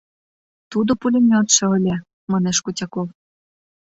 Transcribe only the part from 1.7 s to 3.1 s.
ыле,— манеш Кутяков.